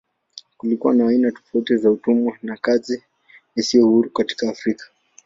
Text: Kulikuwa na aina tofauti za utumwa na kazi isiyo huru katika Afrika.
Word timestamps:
Kulikuwa 0.57 0.93
na 0.93 1.07
aina 1.09 1.31
tofauti 1.31 1.77
za 1.77 1.91
utumwa 1.91 2.37
na 2.43 2.57
kazi 2.57 3.03
isiyo 3.55 3.85
huru 3.87 4.09
katika 4.09 4.49
Afrika. 4.49 4.85